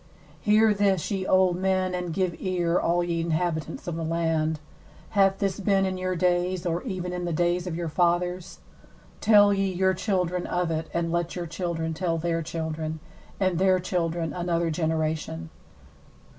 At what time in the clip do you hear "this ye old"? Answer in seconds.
0.75-1.57